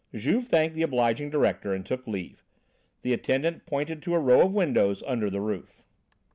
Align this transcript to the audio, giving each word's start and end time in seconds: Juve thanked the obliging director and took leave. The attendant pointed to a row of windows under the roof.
Juve 0.15 0.47
thanked 0.47 0.73
the 0.73 0.81
obliging 0.81 1.29
director 1.29 1.75
and 1.75 1.85
took 1.85 2.07
leave. 2.07 2.43
The 3.03 3.13
attendant 3.13 3.67
pointed 3.67 4.01
to 4.01 4.15
a 4.15 4.19
row 4.19 4.41
of 4.41 4.51
windows 4.51 5.03
under 5.05 5.29
the 5.29 5.41
roof. 5.41 5.83